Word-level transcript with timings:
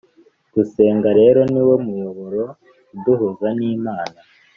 Gusenga 0.53 1.09
rero 1.19 1.39
niwo 1.51 1.75
muyoboro 1.85 2.41
uduhuza 2.95 3.47
n'Imana 3.57 4.17